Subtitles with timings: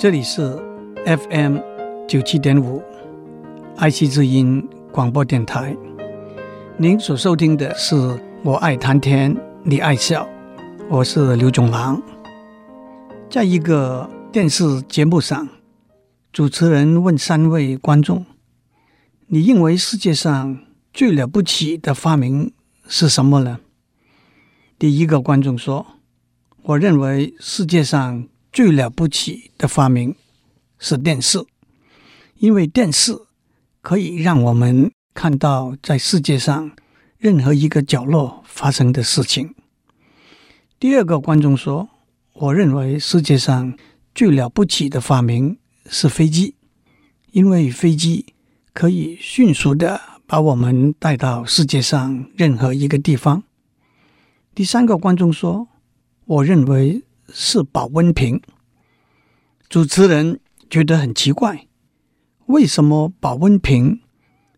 [0.00, 0.56] 这里是
[1.04, 1.58] FM
[2.08, 2.82] 九七点五
[3.76, 5.76] 爱惜之音广播电台。
[6.78, 7.94] 您所收听的是
[8.42, 10.24] 《我爱谈天，你爱笑》，
[10.88, 12.02] 我是刘总郎。
[13.28, 15.46] 在一个电视节目上，
[16.32, 18.24] 主持人问三位观众
[19.28, 20.60] ：“你认为世界上
[20.94, 22.54] 最了不起的发明
[22.88, 23.60] 是什么呢？”
[24.80, 25.86] 第一个观众说
[26.64, 30.16] ：“我认为世界上。”最了不起的发明
[30.78, 31.38] 是电视，
[32.38, 33.16] 因为电视
[33.80, 36.72] 可以让我们看到在世界上
[37.16, 39.54] 任何一个角落发生的事情。
[40.80, 41.88] 第二个观众说
[42.34, 43.76] ：“我认为世界上
[44.14, 45.56] 最了不起的发明
[45.86, 46.56] 是飞机，
[47.30, 48.34] 因为飞机
[48.72, 53.44] 可以迅速的把我们带到世界上任何一个地方。”
[54.56, 55.68] 第三个观众说
[56.26, 58.40] ：“我认为。”是保温瓶。
[59.68, 61.68] 主持人觉得很奇怪，
[62.46, 64.00] 为什么保温瓶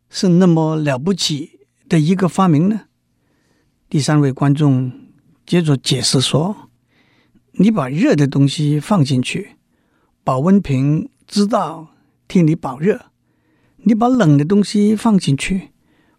[0.09, 2.83] 是那么了不起的一个发明呢？
[3.91, 4.91] 第三位观众
[5.45, 6.71] 接着解释说
[7.53, 9.57] ：“你把热的东西放进去，
[10.25, 11.89] 保温瓶知道
[12.27, 12.97] 替你保热；
[13.85, 15.73] 你把冷的东西放进去，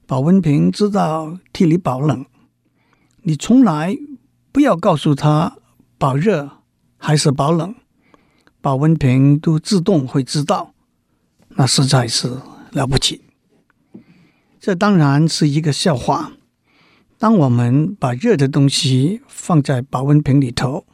[0.06, 2.24] 保温瓶知道替你保冷。
[3.24, 3.98] 你从来
[4.52, 5.58] 不要告诉他。”
[6.04, 6.58] 保热
[6.98, 7.74] 还是保冷，
[8.60, 10.74] 保温瓶都自动会知道，
[11.52, 12.42] 那实在是
[12.74, 13.22] 了不起。
[14.60, 16.34] 这当然是一个笑话。
[17.18, 20.86] 当我们把热的东西放在保温瓶里头，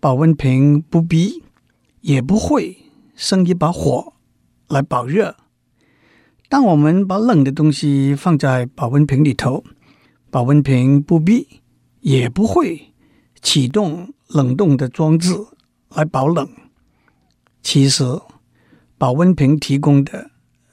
[0.00, 1.44] 保温瓶不必
[2.00, 2.78] 也不会
[3.14, 4.14] 生一把火
[4.66, 5.36] 来保热。
[6.48, 9.62] 当我们把冷的东西放在保温瓶里头，
[10.30, 11.60] 保温瓶不必
[12.00, 12.91] 也不会
[13.42, 14.14] 启动。
[14.34, 15.28] 冷冻的装置
[15.90, 16.48] 来保冷，
[17.62, 18.02] 其实
[18.96, 20.30] 保温瓶提供的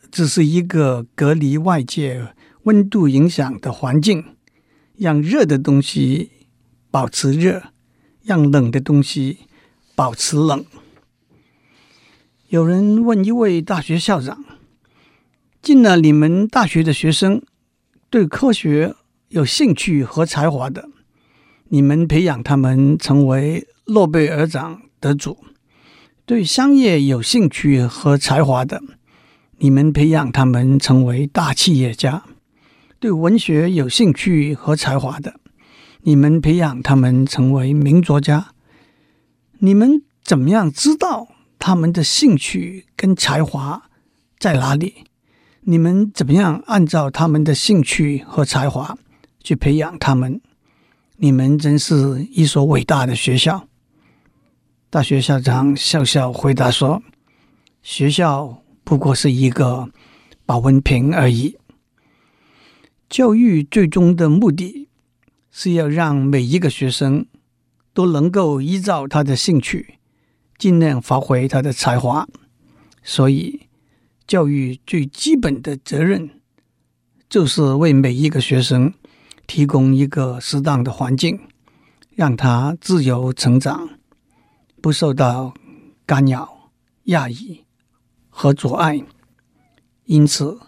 [0.09, 4.23] 只是一个隔离外界温度影响的环境，
[4.95, 6.31] 让热的东西
[6.89, 7.73] 保持热，
[8.23, 9.39] 让冷的东西
[9.93, 10.63] 保持冷。
[12.47, 14.45] 有人问一位大学校长
[15.61, 17.41] ：“进了你们大学的学生，
[18.09, 18.95] 对科学
[19.27, 20.89] 有兴趣和才华的。”
[21.71, 25.37] 你们培养他们成为诺贝尔奖得主，
[26.25, 28.81] 对商业有兴趣和才华的，
[29.59, 32.23] 你们培养他们成为大企业家；
[32.99, 35.39] 对文学有兴趣和才华的，
[36.01, 38.47] 你们培养他们成为名作家。
[39.59, 41.27] 你们怎么样知道
[41.59, 43.83] 他们的兴趣跟才华
[44.39, 45.03] 在哪里？
[45.61, 48.97] 你们怎么样按照他们的兴趣和才华
[49.43, 50.41] 去培养他们？
[51.21, 53.67] 你们真是一所伟大的学校。
[54.89, 57.03] 大学校长笑笑回答说
[57.83, 59.89] ：“学校不过是一个
[60.45, 61.57] 保温瓶而已。
[63.09, 64.87] 教育最终的目的
[65.51, 67.25] 是要让每一个学生
[67.93, 69.95] 都能够依照他的兴趣，
[70.57, 72.25] 尽量发挥他的才华。
[73.03, 73.67] 所以，
[74.25, 76.29] 教育最基本的责任
[77.27, 78.93] 就是为每一个学生。”
[79.49, 81.39] 提供一个适当的环境，
[82.11, 83.89] 让他自由成长，
[84.79, 85.55] 不受到
[86.05, 86.69] 干扰、
[87.05, 87.65] 压抑
[88.29, 89.03] 和阻碍。
[90.05, 90.59] 因此，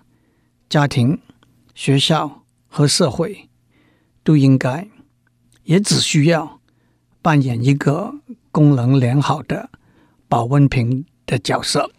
[0.67, 1.21] 家庭、
[1.75, 3.51] 学校和社会
[4.23, 4.89] 都应该，
[5.63, 6.59] 也只需要
[7.21, 8.15] 扮演一个
[8.51, 9.69] 功能良好的
[10.27, 11.91] 保温瓶的角色。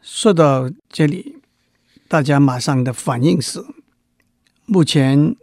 [0.00, 1.42] 说到这里，
[2.06, 3.64] 大家马上的反应是。
[4.72, 5.34] 目前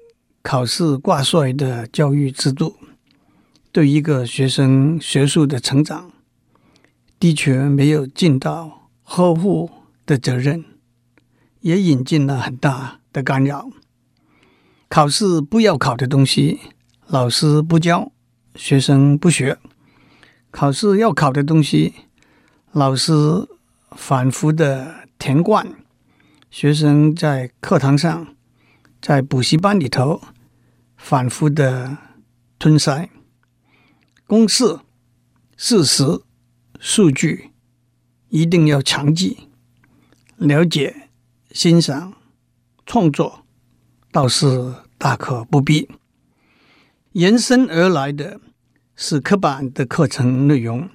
[0.42, 2.78] 考试挂帅的教育制度，
[3.74, 6.14] 对一个学生学术的成长，
[7.20, 9.70] 的确没有尽到呵护
[10.06, 10.64] 的责任，
[11.60, 13.70] 也引进了很大的干扰。
[14.88, 16.62] 考试不要考的东西，
[17.08, 18.14] 老师不教，
[18.56, 19.58] 学生不学；
[20.52, 21.94] 考试要考的东西，
[22.72, 23.12] 老师
[23.92, 25.68] 反复的填灌，
[26.50, 28.37] 学生在课堂上。
[29.08, 30.22] 在补习班里头
[30.98, 31.98] 反复的
[32.60, 33.10] 吞塞
[34.26, 34.80] 公式、
[35.56, 36.04] 事实、
[36.78, 37.52] 数据，
[38.28, 39.48] 一定要强记、
[40.36, 41.08] 了解、
[41.52, 42.16] 欣赏、
[42.86, 43.46] 创作，
[44.12, 45.90] 倒是大可不必。
[47.14, 48.42] 延伸而来的
[48.98, 50.90] 是刻板的课程内容、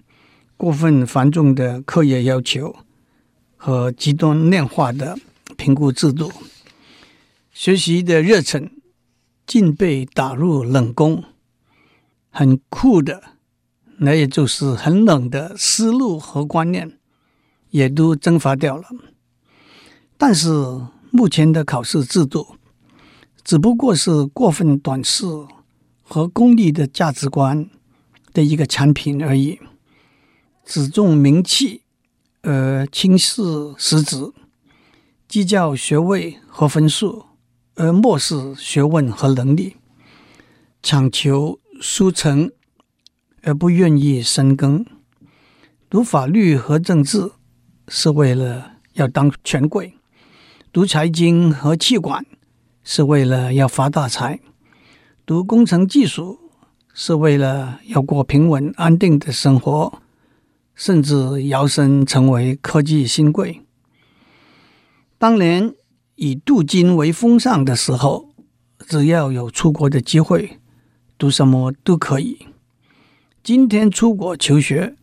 [0.59, 2.77] 过分繁重的课业要求
[3.57, 5.17] 和极端量化的
[5.57, 6.31] 评估制度。
[7.53, 8.71] 学习的热忱
[9.47, 11.23] 竟被打入冷宫，
[12.31, 13.23] 很酷的
[13.99, 16.99] 那也就是很冷的思路和观念，
[17.69, 18.89] 也都蒸发掉了。
[20.17, 20.49] 但是
[21.11, 22.57] 目前的考试制度，
[23.45, 25.27] 只不过是过分短视
[26.03, 27.69] 和功利的价值观
[28.33, 29.61] 的一个产品而已，
[30.65, 31.83] 只重名气
[32.41, 33.43] 而轻视
[33.77, 34.33] 实质，
[35.29, 37.27] 计较学位和分数
[37.75, 39.77] 而漠视学问和能力，
[40.83, 42.51] 强求速成
[43.43, 44.85] 而不愿意深耕，
[45.89, 47.33] 读法律和政治
[47.89, 49.95] 是为了要当权贵，
[50.73, 52.25] 读财经和气管。
[52.85, 54.41] 是为了要发大财，
[55.25, 56.41] 读工程技术
[56.93, 60.03] 是为了要过平稳安定的生活，
[60.75, 63.63] 甚至摇身成为科技新贵。
[65.17, 65.73] 当年
[66.17, 68.29] 以镀金为风尚的时候，
[68.87, 70.59] 只要有出国的机会，
[71.17, 72.47] 读什么都可以。
[73.43, 74.95] 今天出国求学，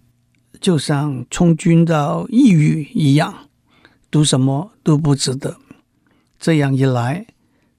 [0.61, 3.50] 就像从军到异域一样，
[4.09, 5.57] 读什么都不值得。
[6.39, 7.27] 这样一来，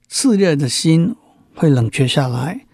[0.09, 1.15] 炽热的心
[1.55, 2.65] 会冷却下来，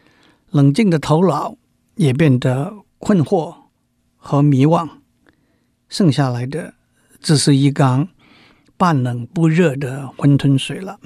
[0.49, 1.55] 冷静的头脑
[1.95, 3.55] 也变得困惑
[4.17, 4.89] 和迷惘，
[5.87, 6.73] 剩下来的
[7.21, 8.09] 只是一缸
[8.77, 10.99] 半冷不热的混沌水了。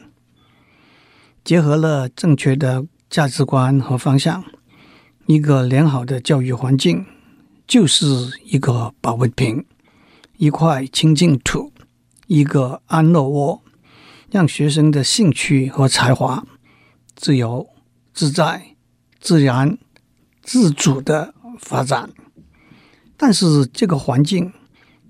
[1.44, 4.44] 结合了正确的价值观和方向，
[5.26, 7.06] 一个良好的教育环境
[7.66, 8.06] 就是
[8.46, 9.66] 一个保温瓶，
[10.38, 11.72] 一块清净土，
[12.28, 13.64] 一个安乐窝。
[14.30, 16.48] 让学生的兴趣和才华
[17.18, 17.68] 自由
[18.14, 18.78] 自在、
[19.20, 19.78] 自然、
[20.42, 22.10] 自主的发展，
[23.18, 24.54] 但是这个环境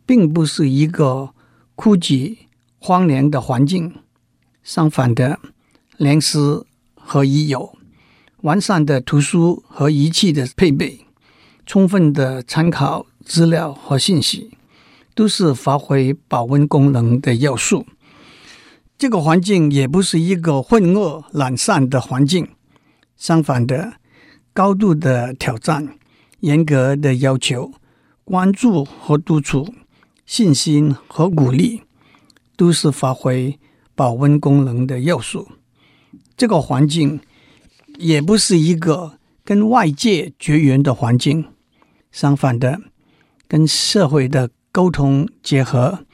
[0.07, 1.35] 并不是一个
[1.75, 2.35] 枯寂
[2.83, 3.93] 荒凉的环境，
[4.63, 5.39] 相反的，
[5.97, 7.77] 良师和益友、
[8.41, 11.05] 完善的图书和仪器的配备、
[11.63, 14.57] 充分的参考资料和信息，
[15.13, 17.85] 都是发挥保温功能的要素。
[18.97, 22.49] 这个环境也不是一个混恶懒散的环境，
[23.15, 23.93] 相反的，
[24.53, 25.99] 高度的挑战、
[26.39, 27.71] 严格的要求、
[28.23, 29.71] 关注和督促、
[30.25, 31.83] 信心和鼓励，
[32.61, 33.59] 都是发挥
[33.95, 35.47] 保温功能的要素。
[36.37, 37.19] 这个环境
[37.97, 41.47] 也不是一个跟外界绝缘的环境，
[42.11, 42.79] 相反的，
[43.47, 46.05] 跟社会的沟通结合、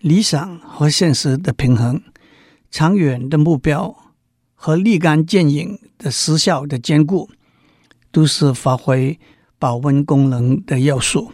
[0.00, 2.02] 理想和现实的平衡。
[2.68, 3.94] 长远的目标
[4.54, 7.30] 和立竿见影的实效的兼顾，
[8.10, 9.20] 都是发挥
[9.56, 11.30] 保温功能的要素。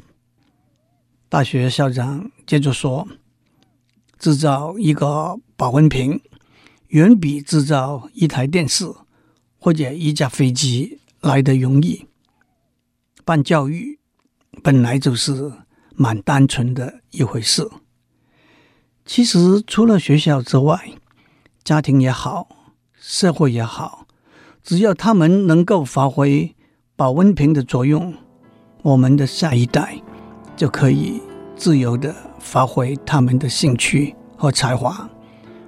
[1.30, 3.08] 大学校长接着说
[4.18, 6.20] ：“制造一个保温瓶，
[6.88, 8.86] 远比制造一台电视
[9.58, 12.06] 或者一架飞机来得容易。
[13.24, 13.98] 办教育
[14.62, 15.52] 本来就是
[15.94, 17.68] 蛮单纯的一回事。
[19.04, 20.92] 其实，除了学校之外，
[21.64, 22.48] 家庭也好，
[22.98, 24.06] 社会也好，
[24.62, 26.54] 只要他们能够发挥
[26.96, 28.14] 保温瓶的作用，
[28.82, 30.00] 我们的下一代
[30.56, 31.22] 就可以
[31.56, 35.08] 自由的发挥他们的兴趣和才华。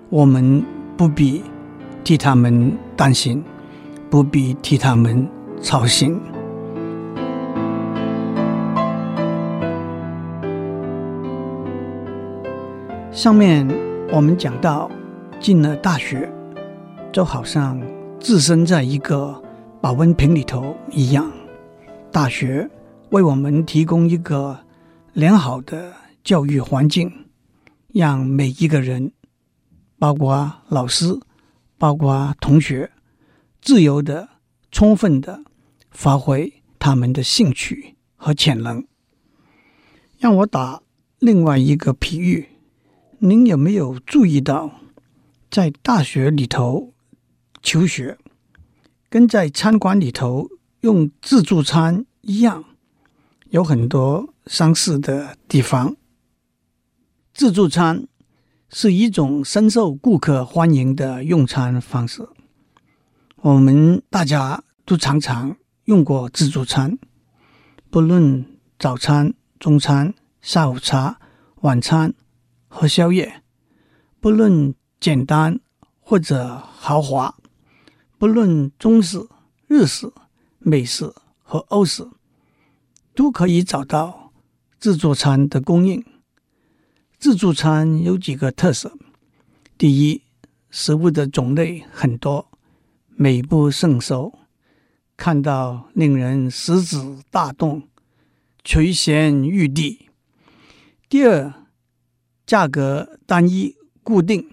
[0.09, 0.65] 我们
[0.97, 1.43] 不必
[2.03, 3.45] 替他们担心，
[4.09, 5.29] 不必替他们
[5.61, 6.21] 操心。
[13.13, 13.69] 上面
[14.13, 14.91] 我们讲到。
[15.41, 16.31] 进了大学，
[17.11, 17.81] 就好像
[18.19, 19.43] 置身在一个
[19.81, 21.33] 保温瓶里头一样。
[22.13, 22.69] 大学
[23.09, 24.59] 为我们提供一个
[25.15, 27.27] 良好的教育环境，
[27.89, 29.13] 让每一个人，
[29.99, 31.19] 包括老师，
[31.79, 32.91] 包括同学，
[33.63, 34.29] 自由的、
[34.71, 35.43] 充分的
[35.91, 38.87] 发挥他们的兴趣和潜能。
[40.19, 40.83] 让我打
[41.19, 42.49] 另外一个比喻，
[43.19, 44.81] 您有没有注意到？
[45.51, 46.93] 在大学里头
[47.61, 48.17] 求学，
[49.09, 50.49] 跟在餐馆里头
[50.83, 52.65] 用自助餐一样，
[53.49, 55.97] 有很多相似的地方。
[57.33, 58.07] 自助餐
[58.69, 62.29] 是一种深受顾客欢迎的用餐方式。
[63.37, 66.99] 我们大家都常常用过自助餐，
[67.91, 68.45] 不论
[68.79, 71.19] 早餐、中餐、下午茶、
[71.63, 72.15] 晚餐
[72.69, 73.43] 和宵夜，
[74.21, 74.75] 不论。
[75.01, 75.59] 简单
[75.99, 77.35] 或者豪华，
[78.19, 79.27] 不论中式、
[79.67, 80.13] 日式、
[80.59, 81.11] 美式
[81.43, 82.07] 和欧式，
[83.15, 84.31] 都可以找到
[84.79, 86.05] 自助餐的供应。
[87.21, 88.97] 自助餐有几个特色：
[89.77, 90.23] 第一，
[90.71, 92.51] 食物的种类很多，
[93.09, 94.33] 美不胜收，
[95.19, 96.97] 看到令人食指
[97.31, 97.87] 大动，
[98.65, 100.09] 垂涎欲滴。
[101.11, 101.53] 第二，
[102.47, 104.51] 价格单一固定，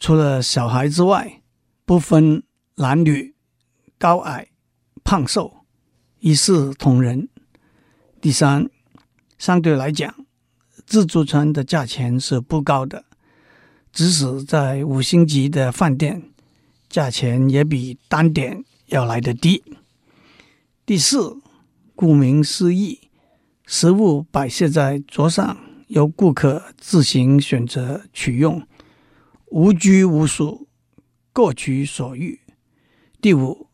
[0.00, 1.40] 除了小孩之外，
[1.84, 2.42] 不分
[2.74, 3.36] 男女、
[3.96, 4.48] 高矮、
[5.04, 5.58] 胖瘦，
[6.18, 7.28] 一视同仁。
[8.20, 8.68] 第三，
[9.38, 10.25] 相对来讲，
[10.86, 13.04] 自助餐的价钱是不高的，
[13.92, 16.22] 即使在五星级的饭店，
[16.88, 19.64] 价钱也比单点要来得低。
[20.86, 21.36] 第四，
[21.96, 23.00] 顾名思义，
[23.66, 28.64] 食物摆设在桌上，由顾客自行选择取用，
[29.46, 30.68] 无拘无束，
[31.32, 32.40] 各取所欲。
[33.20, 33.66] 第五，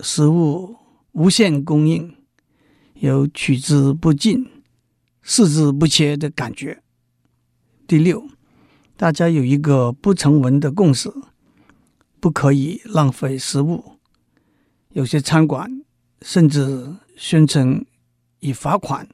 [0.00, 0.76] 食物
[1.12, 2.14] 无限供应，
[2.96, 4.46] 有取之不尽、
[5.22, 6.82] 视之不切的感觉。
[7.86, 8.26] 第六，
[8.96, 11.12] 大家有一个不成文的共识，
[12.20, 13.98] 不可以浪费食物。
[14.90, 15.82] 有些餐馆。
[16.24, 17.84] 甚至宣称
[18.38, 19.08] 以罚款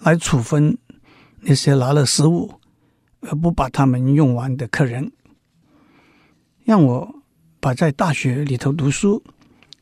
[0.00, 0.76] 来处分
[1.42, 2.52] 那些拿了食物
[3.20, 5.12] 而不把它们用完的客人。
[6.64, 7.22] 让我
[7.60, 9.22] 把在大学里头读书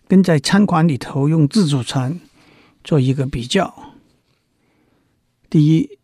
[0.07, 2.21] 跟在餐馆里头用自助餐
[2.85, 3.86] 做一个比较。
[5.57, 5.99] 第一，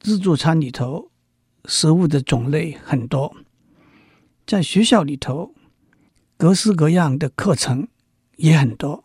[0.00, 1.10] 自助餐里头
[1.64, 3.34] 食物的种类很多，
[4.46, 5.54] 在学校里头
[6.36, 7.88] 各式各样的课程
[8.36, 9.02] 也很多。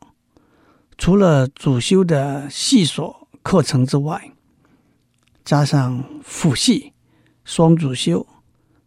[0.97, 4.33] 除了主修的系所课程之外，
[5.45, 6.91] 加上辅系、
[7.45, 8.27] 双主修、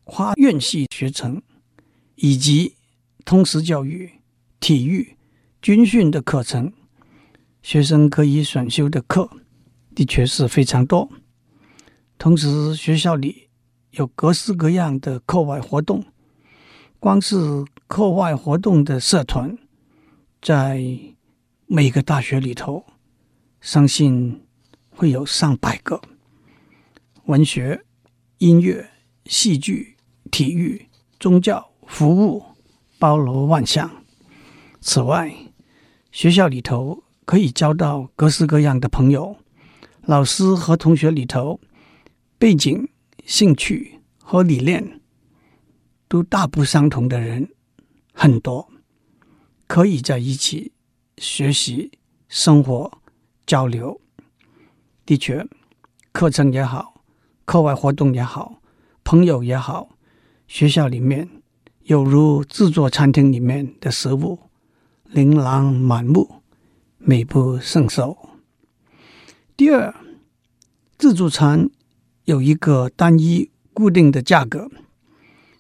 [0.05, 1.41] 跨院系学程，
[2.17, 2.77] 以及
[3.25, 4.21] 通识教育、
[4.61, 5.17] 体育、
[5.63, 6.75] 军训的课程，
[7.63, 9.31] 学生可以选修的课
[9.95, 11.09] 的确是非常多。
[12.19, 13.49] 同时，学校里
[13.93, 16.05] 有各式各样的课外活动，
[16.99, 17.37] 光是
[17.87, 19.57] 课外活动的社团，
[20.41, 20.83] 在
[21.67, 22.85] 每个大学里头，
[23.61, 24.45] 相信
[24.91, 26.01] 会有上百个。
[27.25, 27.85] 文学、
[28.39, 28.91] 音乐、
[29.27, 29.97] 戏剧、
[30.31, 32.43] 体育、宗教、服务，
[32.99, 33.91] 包罗万象。
[34.81, 35.35] 此外，
[36.13, 39.37] 学校里头可以交到各式各样的朋友，
[40.07, 41.61] 老师和同学里头，
[42.39, 42.89] 背景、
[43.25, 45.01] 兴趣和理念
[46.09, 47.49] 都大不相同的人
[48.13, 48.69] 很多，
[49.67, 50.73] 可以在一起。
[51.19, 51.93] 学习、
[52.29, 52.99] 生活、
[53.47, 54.01] 交流，
[55.07, 55.47] 的确，
[56.11, 57.03] 课程也好，
[57.45, 58.61] 课外活动也好，
[59.05, 59.91] 朋友也好，
[60.49, 61.31] 学校里面
[61.85, 64.41] 有如自助餐厅里面的食物，
[65.05, 66.43] 琳琅满目，
[66.99, 68.34] 美不胜收。
[69.57, 69.95] 第二，
[70.99, 71.71] 自助餐
[72.25, 74.69] 有一个单一固定的价格，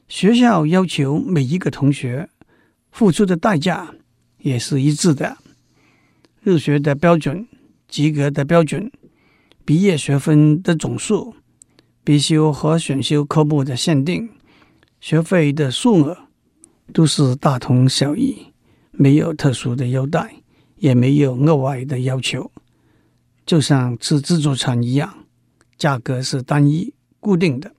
[0.08, 2.28] 学校要求每一个同学
[2.90, 3.94] 付出的代价
[4.38, 5.36] 也是一致的。
[6.40, 7.46] 入学的标准、
[7.86, 8.90] 及格的标准、
[9.64, 11.36] 毕业学分的总数、
[12.02, 14.28] 必修和选修科目的限定、
[15.00, 16.18] 学费的数额，
[16.92, 18.48] 都是大同小异，
[18.90, 20.34] 没有特殊的优待，
[20.78, 22.50] 也没有额外的要求，
[23.46, 25.26] 就像吃自助餐一样，
[25.76, 27.74] 价格是单一固定的。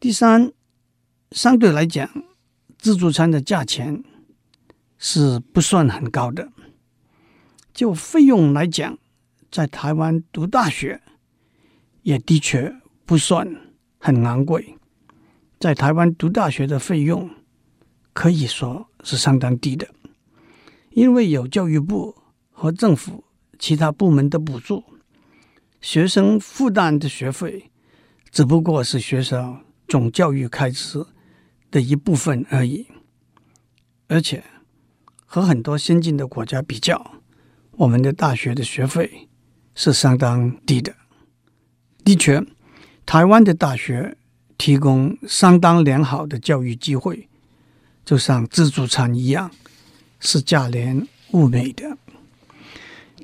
[0.00, 0.52] 第三，
[1.30, 2.08] 相对来讲，
[2.78, 4.02] 自助餐的价钱
[4.98, 6.50] 是不算很高的。
[7.72, 8.98] 就费用来讲，
[9.50, 11.00] 在台湾读大学
[12.02, 12.74] 也的确
[13.04, 13.48] 不算
[13.98, 14.76] 很昂贵。
[15.58, 17.30] 在台湾读大学的费用
[18.12, 19.88] 可以说是相当低的，
[20.90, 22.14] 因为有教育部
[22.52, 23.24] 和政府
[23.64, 24.84] 其他部门的补助，
[25.80, 27.70] 学生负担的学费
[28.30, 31.02] 只不过是学校总教育开支
[31.70, 32.86] 的一部分而已。
[34.06, 34.44] 而且
[35.24, 37.22] 和很多先进的国家比较，
[37.70, 39.30] 我们的大学的学费
[39.74, 40.94] 是相当低的。
[42.04, 42.44] 的确，
[43.06, 44.18] 台湾的大学
[44.58, 47.30] 提供相当良好的教育机会，
[48.04, 49.50] 就像自助餐一样，
[50.20, 51.96] 是价廉物美的。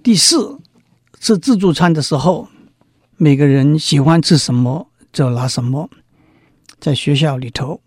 [0.02, 0.58] 第四，
[1.20, 2.48] 吃自助餐的时候，
[3.18, 5.90] 每个人喜欢吃什么就拿什么。
[6.78, 7.82] 在学校里头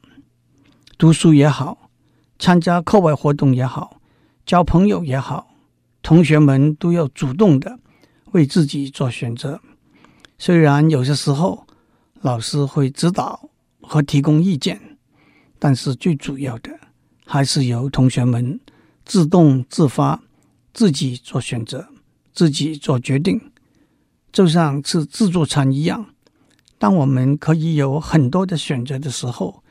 [0.96, 1.90] 读书也好，
[2.38, 4.00] 参加课外活动也好，
[4.46, 5.56] 交朋友也好。
[6.04, 7.80] 同学们都要主动的
[8.34, 9.60] 为自己做选择，
[10.38, 11.66] 虽然有些时候
[12.22, 13.50] 老师会指导
[13.82, 15.00] 和提供意见，
[15.58, 16.80] 但是最主要的
[17.26, 18.60] 还是由同学们
[19.04, 20.22] 自动自发、
[20.74, 21.88] 自己做选择、
[22.34, 23.40] 自己做决定。
[24.32, 26.08] 就像吃自助餐一样，
[26.78, 29.64] 当我们可以有很多的选择的时候，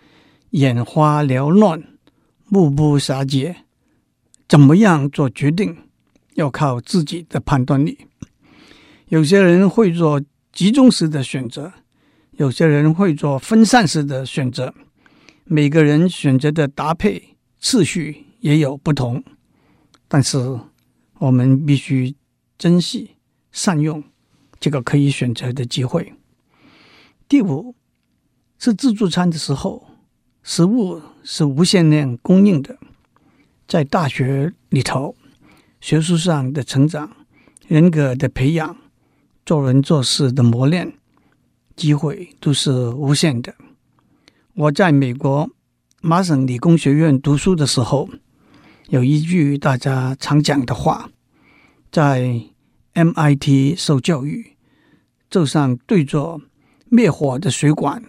[0.50, 1.82] 眼花缭乱、
[2.48, 3.56] 目不暇接，
[4.48, 5.76] 怎么样做决定？
[6.34, 7.98] 要靠自己的判断力。
[9.08, 11.72] 有些人会做集中式的选择，
[12.32, 14.72] 有些人会做分散式的选择。
[15.44, 19.22] 每个人选择的搭配次序也有不同，
[20.08, 20.38] 但是
[21.18, 22.14] 我们必须
[22.62, 23.16] 珍惜、
[23.50, 24.04] 善用
[24.60, 26.14] 这个可以选择的机会。
[27.26, 27.74] 第五，
[28.56, 29.84] 吃自助餐的时候，
[30.44, 32.78] 食物是无限量供应的。
[33.66, 35.16] 在大学里头，
[35.80, 37.10] 学术上的成长、
[37.66, 38.76] 人格的培养、
[39.44, 40.92] 做人做事的磨练，
[41.74, 43.52] 机会都是无限的。
[44.54, 45.50] 我在美国
[46.00, 48.08] 麻省理工学院读书的时候，
[48.90, 51.10] 有一句大家常讲的话：
[51.90, 52.40] 在
[52.94, 54.56] MIT 受教育，
[55.30, 56.40] 就像对着
[56.88, 58.02] 灭火的水管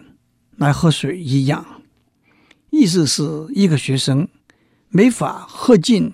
[0.56, 1.82] 来喝水一样。
[2.70, 4.28] 意思是一个学生
[4.88, 6.12] 没法喝尽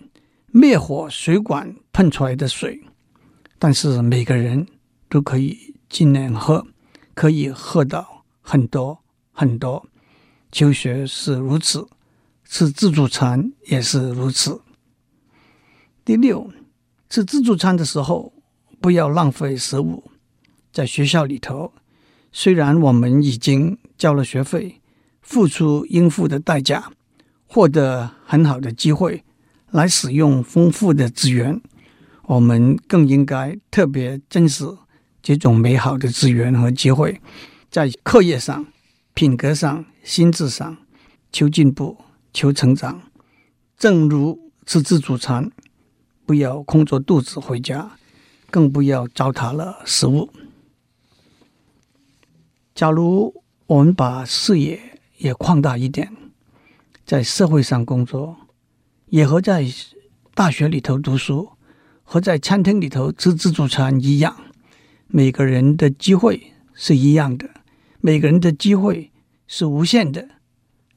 [0.48, 2.82] 灭火水管喷出来的水，
[3.58, 4.66] 但是每个人
[5.08, 6.66] 都可以尽量喝，
[7.14, 9.00] 可以喝到很多
[9.32, 9.86] 很多。
[10.52, 11.88] 求学是如此，
[12.44, 14.60] 吃自助餐也是如此。
[16.04, 16.50] 第六，
[17.08, 18.32] 吃自助餐的时候
[18.80, 20.10] 不要浪费食物。
[20.72, 21.72] 在学校里头。
[22.32, 24.80] 虽然我们已经交了学费，
[25.20, 26.92] 付出应付的代价，
[27.48, 29.24] 获得很好的机会
[29.72, 31.60] 来使用丰富的资源，
[32.26, 34.64] 我们更应该特别珍视
[35.20, 37.20] 这种美好的资源和机会，
[37.68, 38.64] 在课业上、
[39.12, 40.76] 品格上、心智上
[41.32, 41.98] 求进步、
[42.32, 43.02] 求成长。
[43.76, 45.50] 正如吃自助餐，
[46.24, 47.98] 不要空着肚子回家，
[48.50, 50.28] 更不要糟蹋了食物。
[52.74, 54.80] 假如我们把视野
[55.18, 56.10] 也扩大一点，
[57.04, 58.36] 在社会上工作，
[59.06, 59.66] 也和在
[60.34, 61.50] 大学里头读书，
[62.02, 64.34] 和在餐厅里头吃自助餐一样，
[65.06, 67.48] 每个人的机会是一样的，
[68.00, 69.10] 每个人的机会
[69.46, 70.28] 是无限的，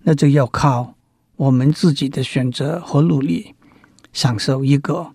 [0.04, 0.95] 那就要靠
[1.36, 3.56] 我们自己的选择和努力，
[4.13, 5.12] 享受一个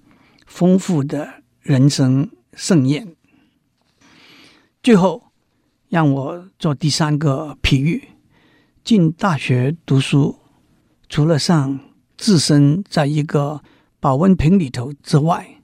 [0.46, 3.14] 丰富的人生盛宴。
[4.82, 5.22] 最后。
[5.90, 8.08] 让我做第三个比喻：
[8.84, 10.38] 进大学读书，
[11.08, 11.80] 除了上
[12.14, 13.62] 置身在一个
[13.98, 15.62] 保温瓶里头之外，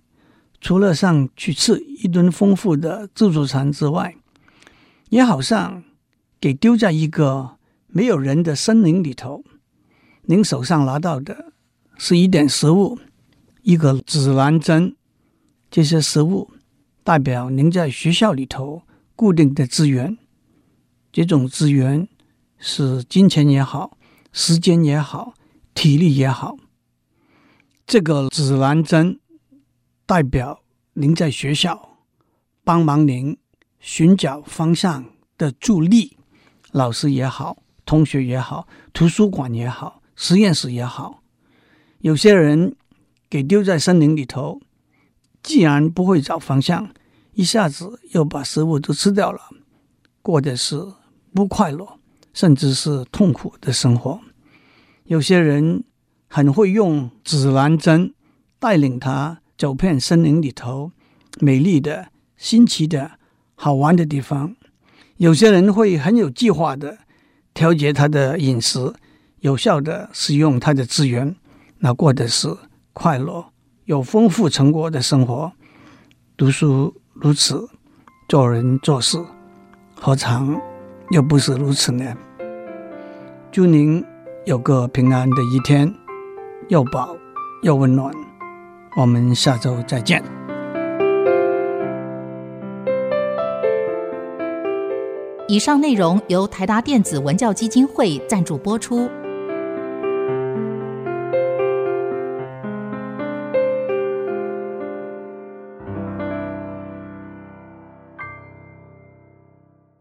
[0.63, 4.17] 除了上去吃一顿丰富的自助餐之外，
[5.11, 5.85] 也好像
[6.41, 9.45] 给丢在一个没有人的森林里头。
[10.23, 11.53] 您手上拿到的
[11.99, 12.99] 是一点食物，
[13.61, 14.97] 一个指南针，
[15.71, 16.51] 这些食物
[17.05, 18.83] 代表您在学校里头。
[19.17, 20.19] 固定的资源，
[21.13, 22.09] 这种资源
[22.59, 23.97] 是金钱也好，
[24.33, 25.35] 时间也好，
[25.73, 26.57] 体力也好。
[27.87, 29.21] 这个指南针
[30.05, 30.65] 代表
[30.95, 31.97] 您在学校
[32.65, 33.39] 帮忙您
[33.79, 35.05] 寻找方向
[35.39, 36.17] 的助力，
[36.73, 41.23] 老师也好，同学也好，图书馆也好，实验室也好。
[42.01, 42.75] 有些人
[43.31, 44.61] 给丢在森林里头，
[45.45, 46.91] 既然不会找方向。
[47.35, 49.41] 一下子又把食物都吃掉了，
[50.23, 50.81] 过的是
[51.35, 51.99] 不快乐，
[52.33, 54.21] 甚至是痛苦的生活。
[55.07, 55.83] 有些人
[56.29, 58.15] 很会用指南针
[58.61, 60.93] 带领他走遍森林里头
[61.41, 63.19] 美丽的、新奇的、
[63.57, 64.55] 好玩的地方。
[65.17, 66.99] 有些人会很有计划的
[67.53, 68.95] 调节他的饮食，
[69.41, 71.35] 有效的使用他的资源，
[71.79, 72.57] 那过的是
[72.93, 73.47] 快乐、
[73.85, 75.53] 有丰富成果的生活。
[76.37, 76.95] 读书。
[77.17, 77.69] 如此，
[78.29, 79.25] 做人做事，
[79.95, 80.61] 何尝
[81.11, 82.13] 又不是如此呢？
[83.53, 84.05] 祝您
[84.45, 85.95] 有个平安的一天，
[86.67, 87.17] 又饱
[87.63, 88.13] 又温暖。
[88.97, 90.21] 我们下周再见。
[95.47, 99.09] 以上内容由台达电子文教基金会赞助播出。